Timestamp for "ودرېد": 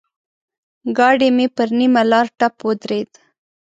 2.67-3.09